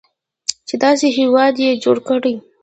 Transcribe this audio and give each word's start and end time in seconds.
چې 0.67 0.75
داسې 0.83 1.07
هیواد 1.17 1.55
یې 1.63 1.79
جوړ 1.83 1.97
کړی. 2.07 2.35